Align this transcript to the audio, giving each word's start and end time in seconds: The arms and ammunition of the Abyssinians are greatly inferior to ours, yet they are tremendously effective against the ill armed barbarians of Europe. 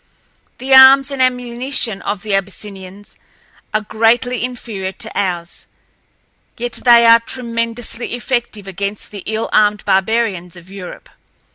The 0.57 0.73
arms 0.73 1.11
and 1.11 1.21
ammunition 1.21 2.01
of 2.01 2.23
the 2.23 2.33
Abyssinians 2.33 3.17
are 3.71 3.81
greatly 3.81 4.43
inferior 4.43 4.93
to 4.93 5.11
ours, 5.15 5.67
yet 6.57 6.71
they 6.83 7.05
are 7.05 7.19
tremendously 7.19 8.15
effective 8.15 8.67
against 8.67 9.11
the 9.11 9.21
ill 9.27 9.47
armed 9.53 9.85
barbarians 9.85 10.55
of 10.55 10.71
Europe. 10.71 11.07